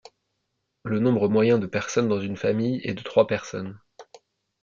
[0.83, 3.79] Le nombre moyen de personnes dans une famille est de trois personnes.